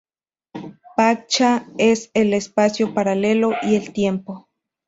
[0.95, 4.49] Paccha es el espacio paralelo y el tiempo.